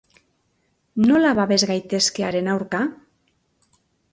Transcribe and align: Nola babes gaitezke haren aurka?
Nola 1.09 1.33
babes 1.41 1.59
gaitezke 1.73 2.27
haren 2.29 2.51
aurka? 2.55 2.81